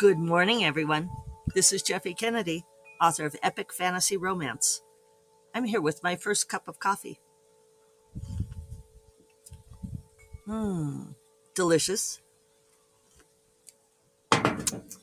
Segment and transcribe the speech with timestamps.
[0.00, 1.10] Good morning, everyone.
[1.54, 2.64] This is Jeffe Kennedy,
[3.02, 4.80] author of Epic Fantasy Romance.
[5.54, 7.20] I'm here with my first cup of coffee.
[10.48, 11.14] Mmm,
[11.54, 12.22] delicious.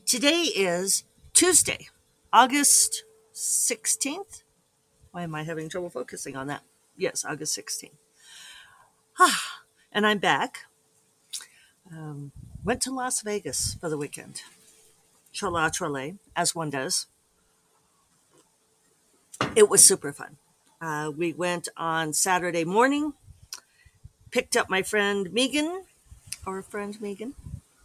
[0.08, 1.90] Today is Tuesday,
[2.34, 3.04] August
[3.36, 4.42] 16th.
[5.12, 6.64] Why am I having trouble focusing on that?
[6.98, 7.92] Yes, August 16th.
[9.20, 9.62] Ah,
[9.92, 10.66] and I'm back.
[11.92, 12.32] Um,
[12.66, 14.42] went to Las Vegas for the weekend.
[15.38, 17.06] Chola Trole, as one does.
[19.56, 20.38] It was super fun.
[20.82, 23.14] Uh, we went on Saturday morning,
[24.32, 25.84] picked up my friend Megan,
[26.48, 27.36] our friend Megan,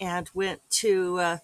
[0.01, 1.39] and went to, uh,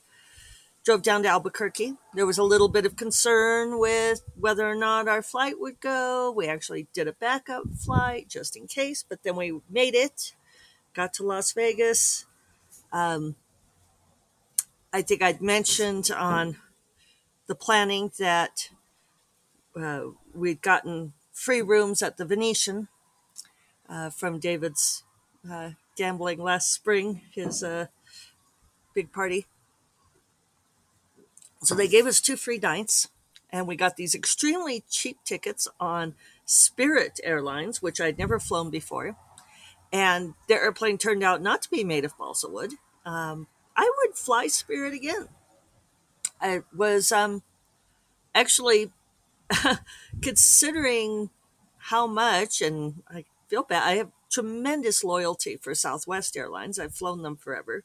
[0.82, 1.96] drove down to Albuquerque.
[2.14, 6.32] There was a little bit of concern with whether or not our flight would go.
[6.34, 10.32] We actually did a backup flight just in case, but then we made it,
[10.94, 12.24] got to Las Vegas.
[12.94, 13.36] Um,
[14.98, 16.56] I think I'd mentioned on
[17.46, 18.68] the planning that
[19.80, 22.88] uh, we'd gotten free rooms at the Venetian
[23.88, 25.04] uh, from David's
[25.48, 27.86] uh, gambling last spring, his uh,
[28.92, 29.46] big party.
[31.62, 33.06] So they gave us two free nights,
[33.50, 39.16] and we got these extremely cheap tickets on Spirit Airlines, which I'd never flown before.
[39.92, 42.72] And their airplane turned out not to be made of balsa wood.
[43.06, 43.46] Um,
[43.78, 45.28] I would fly Spirit again.
[46.40, 47.44] I was um,
[48.34, 48.90] actually
[50.20, 51.30] considering
[51.78, 53.84] how much, and I feel bad.
[53.84, 56.80] I have tremendous loyalty for Southwest Airlines.
[56.80, 57.84] I've flown them forever.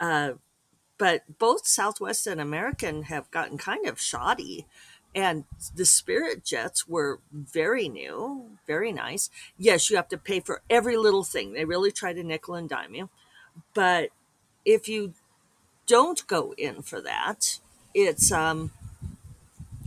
[0.00, 0.32] Uh,
[0.96, 4.66] but both Southwest and American have gotten kind of shoddy.
[5.14, 9.28] And the Spirit jets were very new, very nice.
[9.58, 11.52] Yes, you have to pay for every little thing.
[11.52, 13.10] They really try to nickel and dime you.
[13.74, 14.10] But
[14.64, 15.14] if you
[15.86, 17.58] don't go in for that,
[17.94, 18.72] it's um,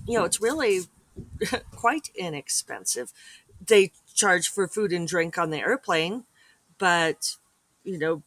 [0.08, 0.82] you know, it's really
[1.72, 3.14] quite inexpensive.
[3.66, 6.24] They charge for food and drink on the airplane,
[6.78, 7.36] but
[7.84, 8.24] you know,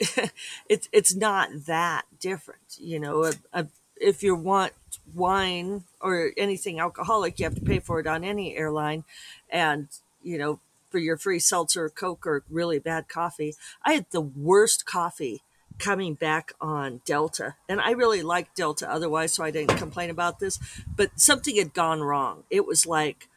[0.68, 2.76] it's it's not that different.
[2.78, 4.72] You know, a, a, if you want
[5.14, 9.04] wine or anything alcoholic, you have to pay for it on any airline,
[9.48, 9.88] and
[10.22, 13.54] you know, for your free seltzer, Coke, or really bad coffee.
[13.84, 15.42] I had the worst coffee
[15.78, 17.56] coming back on Delta.
[17.68, 20.58] And I really liked Delta otherwise, so I didn't complain about this.
[20.96, 22.44] But something had gone wrong.
[22.50, 23.28] It was like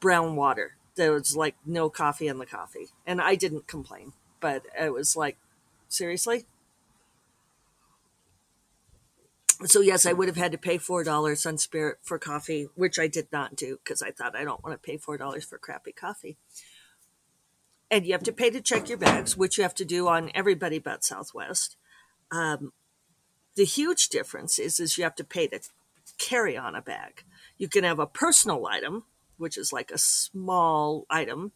[0.00, 0.76] brown water.
[0.96, 2.88] There was like no coffee in the coffee.
[3.06, 4.12] And I didn't complain.
[4.40, 5.36] But it was like,
[5.88, 6.46] seriously?
[9.64, 13.08] So, yes, I would have had to pay $4 on Spirit for coffee, which I
[13.08, 16.36] did not do because I thought I don't want to pay $4 for crappy coffee
[17.90, 20.30] and you have to pay to check your bags, which you have to do on
[20.34, 21.76] everybody but Southwest.
[22.30, 22.72] Um,
[23.56, 25.60] the huge difference is is you have to pay to
[26.18, 27.24] carry on a bag.
[27.56, 29.04] You can have a personal item,
[29.36, 31.52] which is like a small item.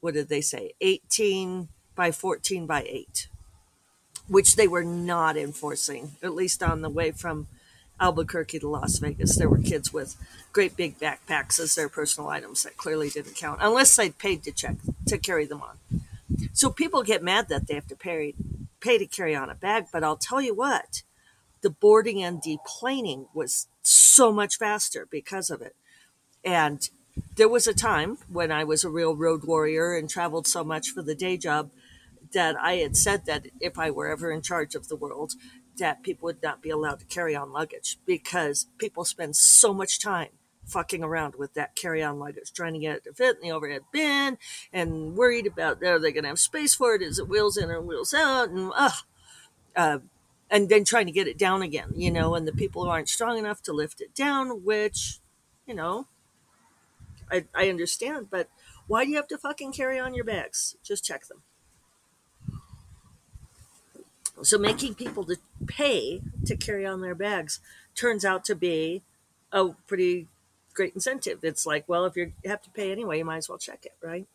[0.00, 0.72] what did they say?
[0.80, 3.28] 18 by 14 by 8,
[4.28, 7.46] which they were not enforcing, at least on the way from
[8.00, 9.36] Albuquerque to Las Vegas.
[9.36, 10.16] There were kids with
[10.52, 14.52] great big backpacks as their personal items that clearly didn't count unless they'd paid to
[14.52, 15.78] check to carry them on.
[16.52, 18.34] So people get mad that they have to pay
[18.80, 21.02] pay to carry on a bag, but I'll tell you what,
[21.60, 25.76] the boarding and deplaning was so much faster because of it.
[26.42, 26.88] And
[27.36, 30.88] there was a time when I was a real road warrior and traveled so much
[30.88, 31.70] for the day job
[32.32, 35.32] that I had said that if I were ever in charge of the world,
[35.78, 40.00] that people would not be allowed to carry on luggage because people spend so much
[40.00, 40.28] time
[40.64, 43.52] fucking around with that carry on luggage, trying to get it to fit in the
[43.52, 44.38] overhead bin
[44.72, 47.02] and worried about are they going to have space for it?
[47.02, 48.50] Is it wheels in or wheels out?
[48.50, 48.90] And, uh,
[49.74, 49.98] uh,
[50.50, 53.08] and then trying to get it down again, you know, and the people who aren't
[53.08, 55.20] strong enough to lift it down, which,
[55.66, 56.06] you know,
[57.30, 58.48] I, I understand, but
[58.86, 60.76] why do you have to fucking carry on your bags?
[60.82, 61.42] Just check them.
[64.42, 67.60] So making people to pay to carry on their bags
[67.94, 69.02] turns out to be
[69.52, 70.28] a pretty
[70.74, 71.40] great incentive.
[71.42, 73.94] It's like, well, if you have to pay anyway, you might as well check it,
[74.02, 74.26] right?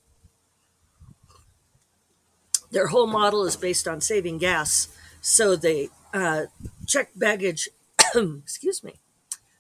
[2.72, 4.90] Their whole model is based on saving gas.
[5.22, 6.46] So they uh,
[6.88, 7.70] check baggage,
[8.16, 8.96] excuse me,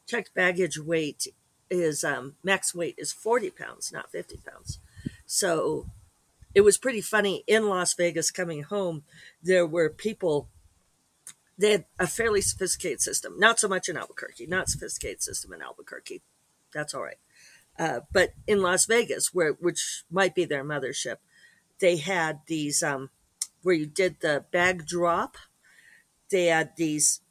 [0.05, 1.27] checked baggage weight
[1.69, 4.79] is um, max weight is 40 pounds, not 50 pounds.
[5.25, 5.87] So
[6.55, 9.03] it was pretty funny in Las Vegas coming home.
[9.43, 10.49] There were people.
[11.57, 15.61] They had a fairly sophisticated system, not so much in Albuquerque, not sophisticated system in
[15.61, 16.21] Albuquerque.
[16.73, 17.19] That's all right.
[17.77, 21.17] Uh, but in Las Vegas, where which might be their mothership,
[21.79, 23.09] they had these um,
[23.61, 25.37] where you did the bag drop,
[26.31, 27.21] they had these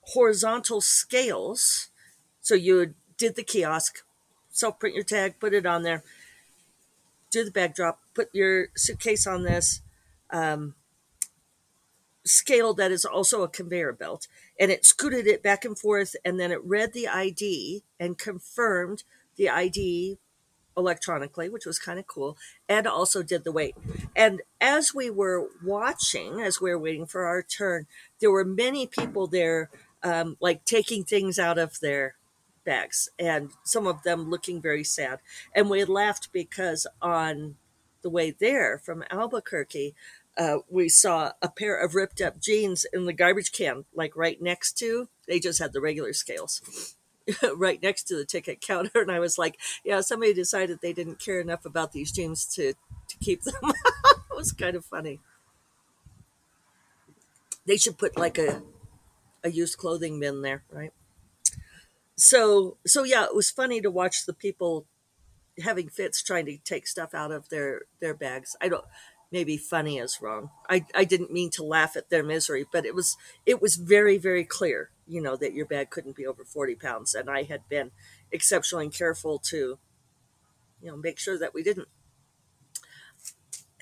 [0.00, 1.90] horizontal scales.
[2.40, 4.00] So you did the kiosk,
[4.50, 6.02] self print your tag, put it on there,
[7.30, 9.80] do the bag drop, put your suitcase on this
[10.30, 10.74] um,
[12.24, 14.26] scale that is also a conveyor belt,
[14.58, 19.04] and it scooted it back and forth, and then it read the ID and confirmed
[19.36, 20.18] the ID
[20.76, 22.36] electronically, which was kind of cool,
[22.68, 23.74] and also did the weight.
[24.14, 27.86] And as we were watching, as we were waiting for our turn,
[28.20, 29.70] there were many people there,
[30.02, 32.14] um, like taking things out of their
[32.64, 35.20] bags, and some of them looking very sad.
[35.54, 37.56] And we laughed because on
[38.02, 39.94] the way there from Albuquerque,
[40.38, 44.40] uh, we saw a pair of ripped up jeans in the garbage can, like right
[44.40, 45.08] next to.
[45.26, 46.96] They just had the regular scales.
[47.56, 51.20] right next to the ticket counter and I was like, yeah, somebody decided they didn't
[51.20, 52.72] care enough about these jeans to
[53.08, 53.54] to keep them.
[53.62, 55.20] it was kind of funny.
[57.66, 58.62] They should put like a
[59.44, 60.92] a used clothing bin there, right?
[62.20, 64.86] So so yeah, it was funny to watch the people
[65.62, 68.56] having fits trying to take stuff out of their their bags.
[68.60, 68.84] I don't
[69.32, 70.50] maybe funny is wrong.
[70.68, 74.18] I, I didn't mean to laugh at their misery, but it was it was very
[74.18, 77.68] very clear, you know, that your bag couldn't be over forty pounds, and I had
[77.70, 77.90] been
[78.30, 79.78] exceptionally careful to,
[80.82, 81.88] you know, make sure that we didn't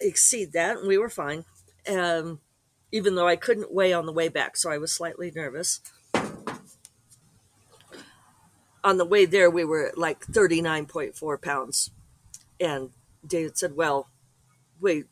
[0.00, 1.44] exceed that, and we were fine.
[1.88, 2.40] Um,
[2.92, 5.80] even though I couldn't weigh on the way back, so I was slightly nervous.
[8.84, 11.90] On the way there, we were like nine point four pounds,
[12.60, 12.90] and
[13.26, 14.08] David said, "Well,
[14.80, 15.04] we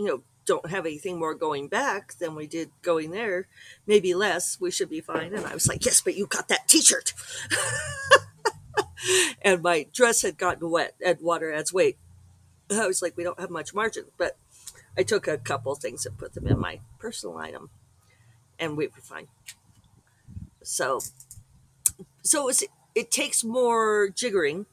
[0.00, 3.46] you know, don't have anything more going back than we did going there,
[3.86, 5.34] maybe less, we should be fine.
[5.34, 7.12] And I was like, yes, but you got that t shirt.
[9.42, 11.98] and my dress had gotten wet and water adds weight.
[12.70, 14.38] I was like, we don't have much margin, but
[14.96, 17.70] I took a couple things and put them in my personal item
[18.58, 19.28] and we were fine.
[20.62, 21.00] So,
[22.22, 22.62] so it,
[22.94, 24.66] it takes more jiggering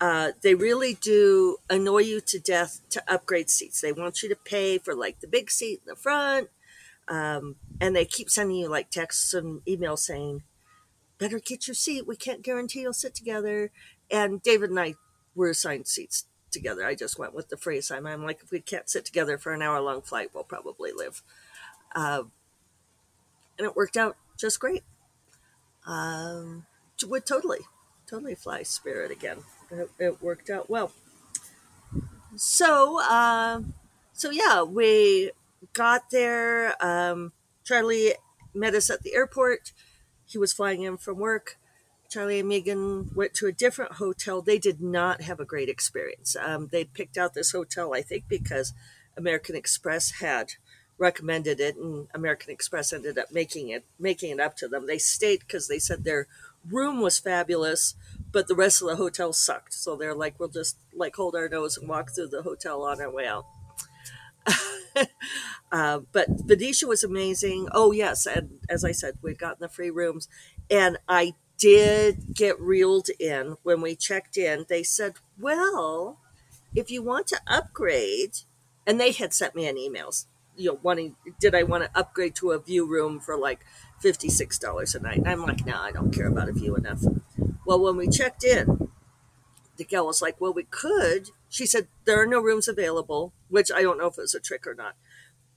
[0.00, 3.80] uh, they really do annoy you to death to upgrade seats.
[3.80, 6.48] They want you to pay for like the big seat in the front.
[7.06, 10.42] Um, and they keep sending you like texts and emails saying,
[11.18, 12.06] better get your seat.
[12.06, 13.70] We can't guarantee you'll sit together.
[14.10, 14.94] And David and I
[15.34, 16.86] were assigned seats together.
[16.86, 17.90] I just went with the phrase.
[17.90, 20.92] I'm, I'm like, if we can't sit together for an hour long flight, we'll probably
[20.96, 21.22] live.
[21.94, 22.22] Uh,
[23.58, 24.82] and it worked out just great.
[25.86, 26.64] Um,
[27.04, 27.60] would totally,
[28.06, 30.92] totally fly Spirit again it, it worked out well.
[32.36, 33.62] So, uh,
[34.12, 35.30] so yeah, we
[35.72, 36.74] got there.
[36.84, 37.32] Um,
[37.64, 38.14] Charlie
[38.54, 39.72] met us at the airport.
[40.26, 41.56] He was flying in from work.
[42.08, 44.42] Charlie and Megan went to a different hotel.
[44.42, 46.34] They did not have a great experience.
[46.36, 48.72] Um, they picked out this hotel, I think, because
[49.16, 50.52] American Express had
[50.98, 54.86] recommended it, and American Express ended up making it making it up to them.
[54.86, 56.26] They stayed because they said their
[56.68, 57.94] room was fabulous,
[58.32, 59.74] but the rest of the hotel sucked.
[59.74, 63.00] So they're like, we'll just like hold our nose and walk through the hotel on
[63.00, 63.46] our way out.
[65.72, 67.68] uh, but Venetia was amazing.
[67.72, 70.28] Oh yes, and as I said, we'd gotten the free rooms,
[70.70, 74.66] and I did get reeled in when we checked in.
[74.68, 76.18] They said, "Well,
[76.74, 78.38] if you want to upgrade,"
[78.86, 80.26] and they had sent me an emails,
[80.60, 83.60] you know, wanting did I want to upgrade to a view room for like
[84.00, 85.22] fifty six dollars a night?
[85.26, 87.02] I'm like, no, nah, I don't care about a view enough.
[87.66, 88.90] Well, when we checked in,
[89.80, 91.30] the gal was like, Well, we could.
[91.48, 94.40] She said, There are no rooms available, which I don't know if it was a
[94.40, 94.94] trick or not.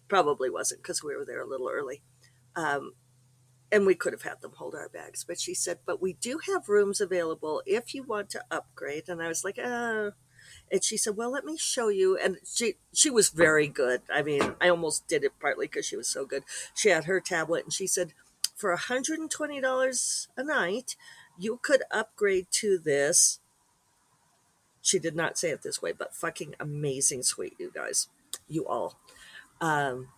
[0.08, 2.02] Probably wasn't because we were there a little early.
[2.56, 2.94] Um,
[3.70, 5.26] and we could have had them hold our bags.
[5.28, 9.10] But she said, But we do have rooms available if you want to upgrade.
[9.10, 10.12] And I was like, Uh,
[10.74, 14.02] and she said, "Well, let me show you." And she she was very good.
[14.12, 16.44] I mean, I almost did it partly because she was so good.
[16.74, 18.14] She had her tablet, and she said,
[18.56, 20.96] "For hundred and twenty dollars a night,
[21.38, 23.40] you could upgrade to this.
[24.82, 28.10] She did not say it this way, but fucking amazing suite, you guys.
[28.50, 28.98] You all.
[29.62, 30.10] Um,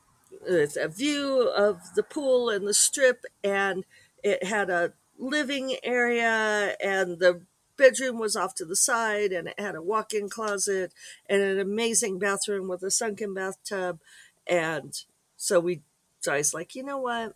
[0.47, 3.83] it's a view of the pool and the strip, and
[4.23, 7.41] it had a living area, and the
[7.77, 10.93] bedroom was off to the side, and it had a walk in closet
[11.29, 13.99] and an amazing bathroom with a sunken bathtub.
[14.47, 14.93] And
[15.37, 15.81] so we,
[16.19, 17.35] so I was like, you know what?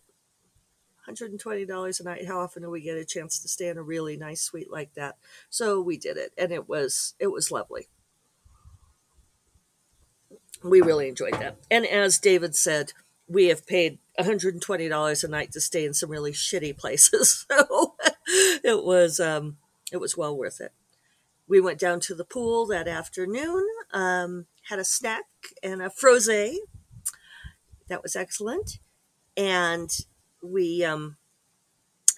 [1.08, 4.16] $120 a night how often do we get a chance to stay in a really
[4.16, 5.16] nice suite like that
[5.48, 7.88] so we did it and it was it was lovely
[10.62, 12.92] we really enjoyed that and as david said
[13.28, 17.94] we have paid $120 a night to stay in some really shitty places so
[18.62, 19.56] it was um
[19.92, 20.72] it was well worth it
[21.48, 25.24] we went down to the pool that afternoon um, had a snack
[25.62, 26.56] and a frosé
[27.88, 28.78] that was excellent
[29.36, 29.90] and
[30.42, 31.16] we um,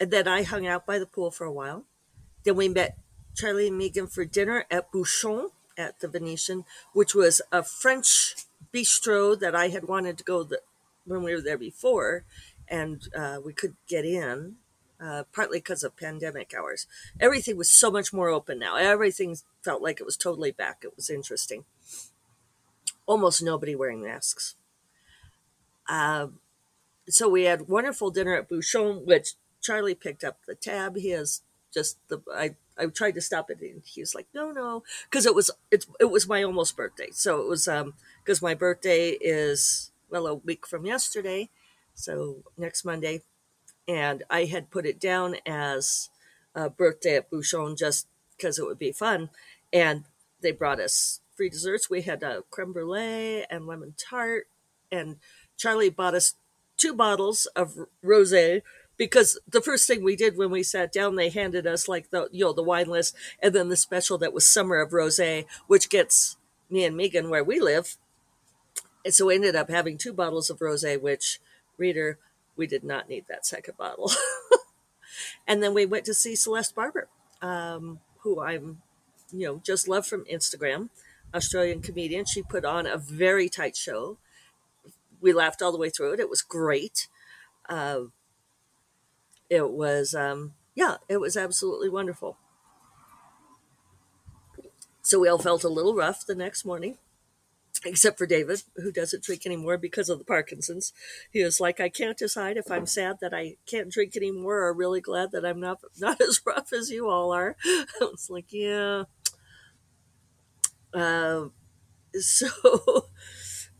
[0.02, 1.84] and then I hung out by the pool for a while.
[2.42, 2.98] Then we met
[3.36, 8.34] Charlie and Megan for dinner at Bouchon at the Venetian, which was a French
[8.74, 10.60] bistro that I had wanted to go the,
[11.04, 12.24] when we were there before,
[12.66, 14.56] and uh, we could get in.
[15.02, 16.86] Uh, partly because of pandemic hours.
[17.18, 18.76] Everything was so much more open now.
[18.76, 20.82] Everything felt like it was totally back.
[20.84, 21.64] It was interesting.
[23.06, 24.54] Almost nobody wearing masks.
[25.88, 26.28] Uh,
[27.08, 30.96] so we had wonderful dinner at Bouchon, which Charlie picked up the tab.
[30.96, 31.42] He has
[31.74, 35.26] just the I I tried to stop it and he was like, no, no, because
[35.26, 37.08] it was it it was my almost birthday.
[37.12, 37.94] So it was um
[38.24, 41.50] because my birthday is well a week from yesterday,
[41.94, 43.22] so next Monday,
[43.88, 46.10] and I had put it down as
[46.54, 49.30] a birthday at Bouchon just because it would be fun,
[49.72, 50.04] and
[50.40, 51.88] they brought us free desserts.
[51.88, 54.48] We had a creme brulee and lemon tart,
[54.90, 55.16] and
[55.56, 56.34] Charlie bought us
[56.76, 58.62] two bottles of rosé
[58.96, 62.28] because the first thing we did when we sat down, they handed us like the
[62.32, 65.88] you know the wine list, and then the special that was summer of rosé, which
[65.88, 66.36] gets
[66.70, 67.96] me and Megan where we live.
[69.04, 71.40] And so we ended up having two bottles of rosé, which
[71.76, 72.18] reader
[72.56, 74.10] we did not need that second bottle.
[75.46, 77.08] and then we went to see Celeste Barber,
[77.40, 78.82] um, who I'm
[79.32, 80.90] you know just love from Instagram,
[81.34, 82.24] Australian comedian.
[82.24, 84.18] She put on a very tight show.
[85.20, 86.20] We laughed all the way through it.
[86.20, 87.08] It was great.
[87.68, 88.02] Uh,
[89.48, 92.36] it was um, yeah, it was absolutely wonderful.
[95.02, 96.96] So we all felt a little rough the next morning,
[97.84, 100.92] except for David, who doesn't drink anymore because of the Parkinson's.
[101.30, 104.72] He was like, I can't decide if I'm sad that I can't drink anymore or
[104.72, 107.56] really glad that I'm not not as rough as you all are.
[107.66, 109.04] I was like, yeah.
[110.94, 111.46] Uh,
[112.20, 113.08] so,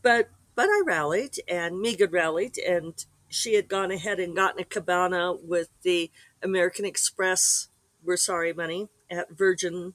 [0.03, 2.95] but but I rallied and Megan rallied and
[3.29, 6.11] she had gone ahead and gotten a cabana with the
[6.43, 7.69] American Express
[8.05, 9.95] We're Sorry money at Virgin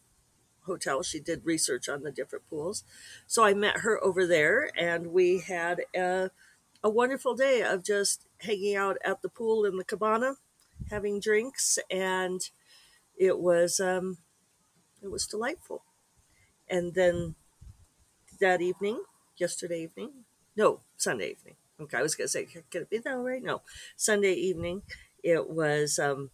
[0.68, 1.02] Hotel.
[1.04, 2.84] She did research on the different pools.
[3.26, 6.30] So I met her over there and we had a,
[6.84, 10.36] a wonderful day of just hanging out at the pool in the cabana,
[10.92, 12.50] having drinks, and
[13.18, 14.20] it was um,
[15.02, 15.84] it was delightful.
[16.70, 17.36] And then
[18.40, 19.04] that evening,
[19.38, 20.12] yesterday evening,
[20.56, 23.44] no, Sunday evening, Okay, I was gonna say, could it be that right?
[23.44, 23.62] No,
[23.96, 24.82] Sunday evening,
[25.24, 26.00] it was.
[26.00, 26.32] Um,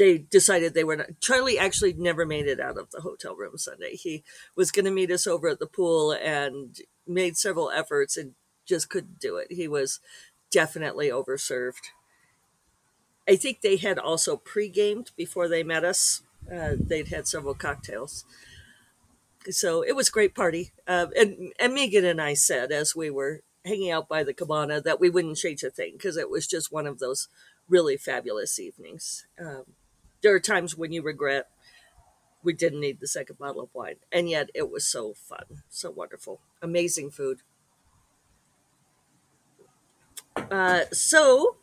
[0.00, 1.20] they decided they were not.
[1.20, 3.94] Charlie actually never made it out of the hotel room Sunday.
[3.96, 4.24] He
[4.56, 6.76] was going to meet us over at the pool and
[7.06, 8.32] made several efforts and
[8.66, 9.48] just couldn't do it.
[9.50, 10.00] He was
[10.50, 11.92] definitely overserved.
[13.28, 16.22] I think they had also pre-gamed before they met us.
[16.50, 18.24] Uh, they'd had several cocktails
[19.48, 20.72] so it was a great party.
[20.86, 24.80] Uh, and, and Megan and I said as we were hanging out by the cabana
[24.80, 27.28] that we wouldn't change a thing because it was just one of those
[27.68, 29.26] really fabulous evenings.
[29.38, 29.64] Um,
[30.22, 31.48] there are times when you regret
[32.42, 35.90] we didn't need the second bottle of wine, and yet it was so fun, so
[35.90, 37.42] wonderful, amazing food.
[40.50, 41.56] Uh, so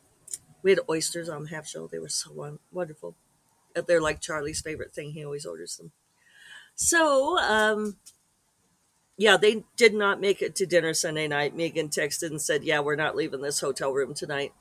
[0.62, 1.88] we had oysters on half shell.
[1.88, 3.16] They were so wonderful.
[3.88, 5.12] They're like Charlie's favorite thing.
[5.12, 5.92] He always orders them.
[6.76, 7.98] So um,
[9.18, 11.56] yeah, they did not make it to dinner Sunday night.
[11.56, 14.54] Megan texted and said, Yeah, we're not leaving this hotel room tonight.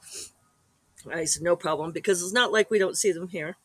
[1.13, 3.57] I said, No problem, because it's not like we don't see them here.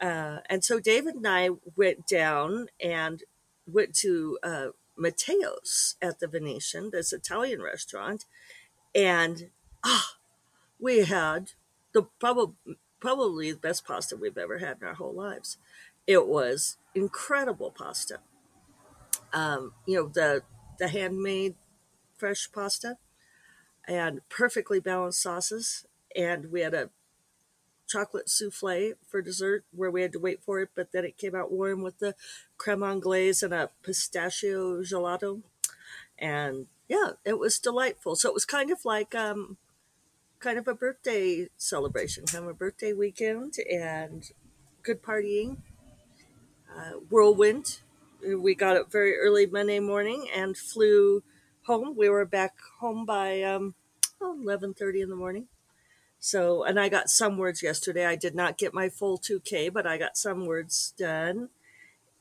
[0.00, 3.22] Uh, and so David and I went down and
[3.66, 8.24] went to uh, Matteo's at the Venetian, this Italian restaurant.
[8.94, 9.50] And
[9.84, 10.14] ah,
[10.78, 11.52] we had
[11.92, 15.58] the probably probably the best pasta we've ever had in our whole lives.
[16.06, 18.20] It was incredible pasta
[19.32, 20.42] um, you know, the
[20.78, 21.54] the handmade
[22.16, 22.96] fresh pasta
[23.86, 25.86] and perfectly balanced sauces.
[26.16, 26.90] And we had a
[27.86, 31.34] chocolate souffle for dessert where we had to wait for it, but then it came
[31.34, 32.14] out warm with the
[32.58, 35.42] creme anglaise and a pistachio gelato.
[36.18, 38.16] And yeah, it was delightful.
[38.16, 39.56] So it was kind of like um,
[40.38, 44.30] kind of a birthday celebration, kind of a birthday weekend and
[44.82, 45.58] good partying.
[46.76, 47.78] Uh, whirlwind
[48.34, 51.22] we got up very early Monday morning and flew
[51.66, 51.94] home.
[51.96, 53.74] We were back home by um,
[54.20, 55.46] eleven thirty in the morning.
[56.18, 58.06] So, and I got some words yesterday.
[58.06, 61.50] I did not get my full two K, but I got some words done,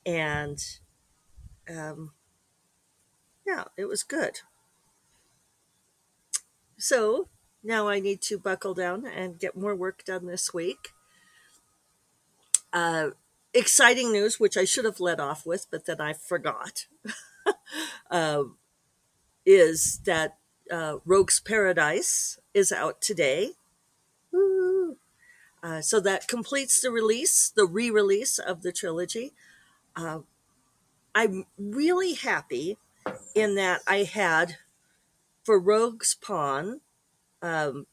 [0.05, 0.63] and
[1.69, 2.11] um,
[3.45, 4.41] yeah, it was good.
[6.77, 7.29] So
[7.63, 10.89] now I need to buckle down and get more work done this week.
[12.71, 13.11] Uh,
[13.53, 16.85] exciting news, which I should have led off with, but then I forgot,
[18.11, 18.43] uh,
[19.45, 20.37] is that
[20.69, 23.53] uh, Rogue's Paradise is out today.
[25.65, 29.33] Uh, so that completes the release, the re release of the trilogy.
[29.95, 30.19] Uh,
[31.15, 32.77] I'm really happy
[33.33, 34.57] in that I had
[35.43, 36.81] for Rogue's Pawn
[37.41, 37.87] um,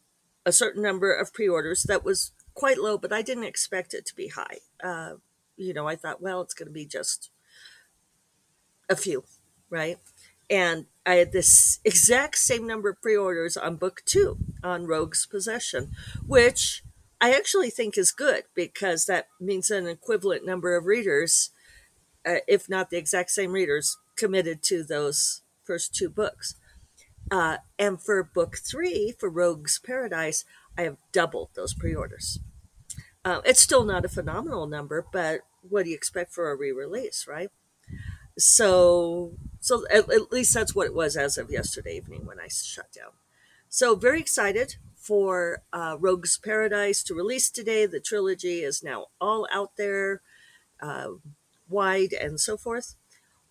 [0.45, 4.05] a certain number of pre orders that was quite low, but I didn't expect it
[4.05, 4.59] to be high.
[4.85, 5.15] Uh,
[5.57, 7.31] you know, I thought, well, it's going to be just
[8.91, 9.25] a few,
[9.71, 9.97] right?
[10.51, 15.25] And I had this exact same number of pre orders on book two on Rogue's
[15.25, 15.93] Possession,
[16.27, 16.83] which
[17.23, 21.51] I actually think is good because that means an equivalent number of readers,
[22.27, 26.57] uh, if not the exact same readers, committed to those first two books.
[27.31, 30.45] Uh, and for book three, for Rogue's Paradise,
[30.77, 32.41] I have doubled those pre orders.
[33.25, 36.73] Uh, it's still not a phenomenal number, but what do you expect for a re
[36.73, 37.51] release, right?
[38.37, 42.49] So, so at, at, least that's what it was as of yesterday evening when I
[42.49, 43.13] shut down.
[43.69, 47.87] So, very excited for uh, Rogue's Paradise to release today.
[47.87, 50.23] The trilogy is now all out there,
[50.81, 51.09] uh,
[51.69, 52.95] wide and so forth.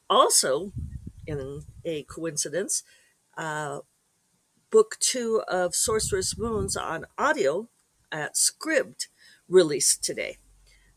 [0.10, 0.72] Also,
[1.28, 2.84] in a coincidence,
[3.38, 3.80] uh,
[4.70, 7.68] book two of Sorceress Moons on audio
[8.12, 9.08] at Scribd
[9.50, 10.38] released today.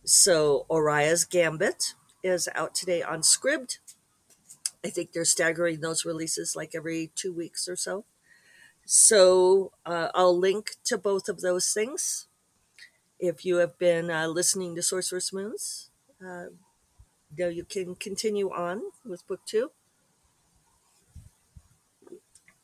[0.05, 3.79] So Oria's Gambit is out today on Scribd.
[4.85, 8.05] I think they're staggering those releases like every two weeks or so.
[8.87, 12.27] So uh, I'll link to both of those things.
[13.19, 15.91] If you have been uh, listening to Sorceress Moons,
[16.25, 16.47] uh,
[17.37, 19.73] you, you can continue on with book two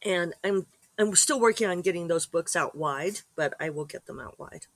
[0.02, 0.66] and I'm
[0.98, 4.38] I'm still working on getting those books out wide, but I will get them out
[4.38, 4.66] wide.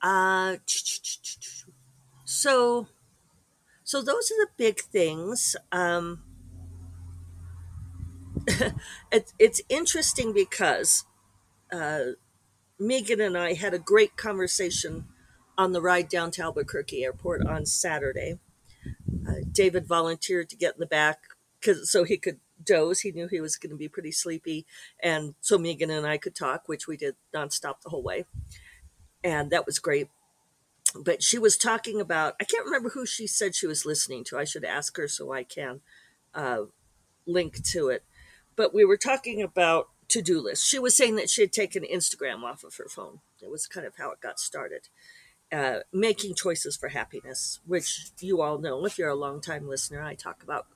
[0.00, 0.56] Uh,
[2.24, 2.86] so,
[3.84, 5.56] so those are the big things.
[5.72, 6.22] Um,
[9.12, 11.04] it, it's interesting because
[11.72, 12.12] uh,
[12.78, 15.06] Megan and I had a great conversation
[15.56, 18.38] on the ride down to Albuquerque Airport on Saturday.
[19.28, 21.18] Uh, David volunteered to get in the back
[21.60, 23.00] because so he could doze.
[23.00, 24.66] He knew he was going to be pretty sleepy.
[25.02, 28.24] And so Megan and I could talk, which we did nonstop the whole way.
[29.22, 30.08] And that was great.
[30.94, 34.38] But she was talking about, I can't remember who she said she was listening to.
[34.38, 35.80] I should ask her so I can
[36.34, 36.64] uh,
[37.26, 38.04] link to it.
[38.56, 40.66] But we were talking about to do lists.
[40.66, 43.20] She was saying that she had taken Instagram off of her phone.
[43.40, 44.88] It was kind of how it got started.
[45.50, 50.02] Uh, making choices for happiness, which you all know if you're a long time listener,
[50.02, 50.66] I talk about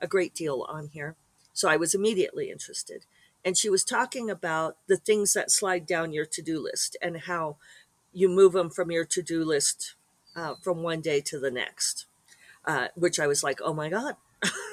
[0.00, 1.16] a great deal on here.
[1.52, 3.06] So I was immediately interested.
[3.44, 7.20] And she was talking about the things that slide down your to do list and
[7.22, 7.56] how
[8.12, 9.94] you move them from your to do list
[10.34, 12.06] uh, from one day to the next,
[12.64, 14.16] uh, which I was like, oh my God,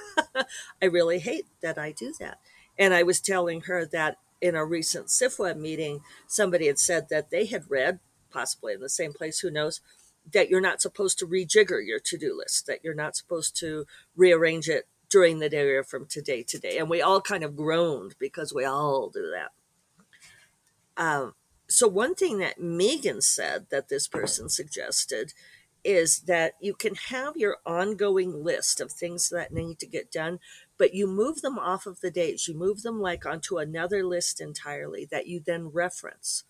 [0.82, 2.40] I really hate that I do that.
[2.78, 7.30] And I was telling her that in a recent SFWA meeting, somebody had said that
[7.30, 9.80] they had read, possibly in the same place, who knows,
[10.32, 13.86] that you're not supposed to rejigger your to do list, that you're not supposed to
[14.16, 16.78] rearrange it during the day or from today to day.
[16.78, 19.52] And we all kind of groaned because we all do that.
[21.02, 21.36] Um,
[21.68, 25.34] so, one thing that Megan said that this person suggested
[25.84, 30.40] is that you can have your ongoing list of things that need to get done,
[30.78, 32.48] but you move them off of the days.
[32.48, 36.44] You move them like onto another list entirely that you then reference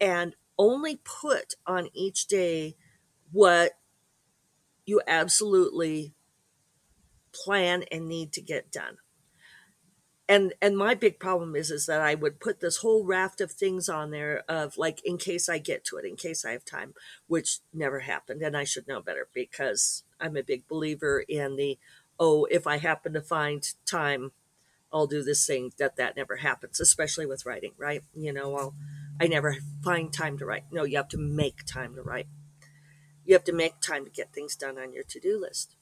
[0.00, 2.76] and only put on each day
[3.32, 3.72] what
[4.86, 6.14] you absolutely
[7.32, 8.98] plan and need to get done
[10.28, 13.50] and and my big problem is is that i would put this whole raft of
[13.50, 16.64] things on there of like in case i get to it in case i have
[16.64, 16.94] time
[17.26, 21.78] which never happened and i should know better because i'm a big believer in the
[22.18, 24.32] oh if i happen to find time
[24.92, 28.02] i'll do this thing that that never happens especially with writing right?
[28.14, 28.74] You know I'll,
[29.20, 30.64] i never find time to write.
[30.72, 32.26] No you have to make time to write.
[33.24, 35.76] You have to make time to get things done on your to-do list.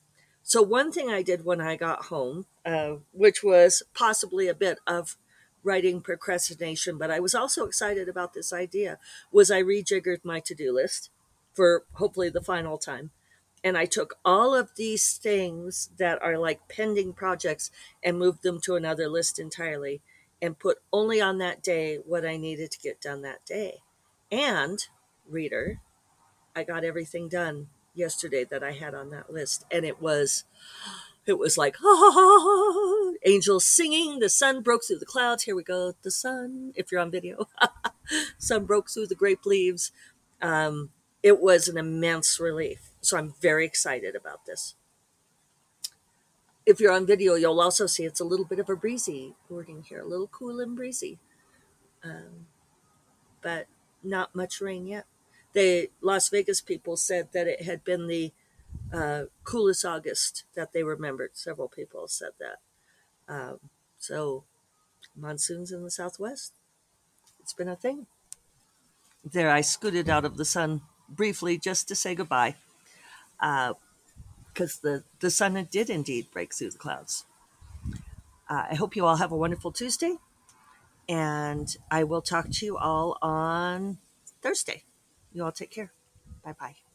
[0.45, 4.79] So, one thing I did when I got home, uh, which was possibly a bit
[4.87, 5.17] of
[5.63, 8.99] writing procrastination, but I was also excited about this idea,
[9.31, 11.11] was I rejiggered my to do list
[11.55, 13.11] for hopefully the final time.
[13.65, 17.71] And I took all of these things that are like pending projects
[18.03, 20.01] and moved them to another list entirely
[20.41, 23.79] and put only on that day what I needed to get done that day.
[24.33, 24.85] And,
[25.29, 25.81] reader,
[26.57, 30.45] I got everything done yesterday that I had on that list, and it was
[31.25, 34.19] it was like oh, angels singing.
[34.19, 35.45] The sun broke through the clouds.
[35.45, 36.73] Here we go, the sun.
[36.75, 37.49] If you're on video,
[38.39, 39.93] sun broke through the grape leaves.
[40.41, 40.91] Um,
[41.23, 42.92] it was an immense relief.
[43.03, 44.77] So I'm very excited about this.
[46.67, 49.83] If you're on video, you'll also see it's a little bit of a breezy morning
[49.89, 51.19] here, a little cool and breezy.
[52.05, 52.47] um,
[53.43, 53.67] but
[54.03, 55.07] not much rain yet.
[55.53, 58.33] The Las Vegas people said that it had been the
[58.93, 61.33] uh, coolest August that they remembered.
[61.35, 62.59] Several people said that.
[63.29, 63.61] Um,
[63.99, 64.45] so,
[65.17, 66.55] monsoons in the southwest.
[67.41, 68.07] It's been a thing.
[69.25, 72.57] There, I scooted out of the sun briefly just to say goodbye,
[73.43, 77.27] because uh, the the sun did indeed break through the clouds.
[78.49, 80.17] Uh, I hope you all have a wonderful Tuesday,
[81.09, 83.99] and I will talk to you all on
[84.43, 84.85] Thursday.
[85.33, 85.93] You all take care.
[86.45, 86.92] Bye bye.